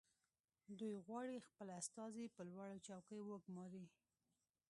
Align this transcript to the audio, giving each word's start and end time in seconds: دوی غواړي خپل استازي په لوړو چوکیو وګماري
دوی 0.79 0.95
غواړي 1.05 1.45
خپل 1.47 1.67
استازي 1.79 2.25
په 2.35 2.41
لوړو 2.51 2.77
چوکیو 2.87 3.27
وګماري 3.31 3.85